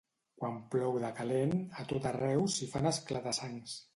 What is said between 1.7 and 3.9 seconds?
a tot arreu s'hi fan esclata-sangs.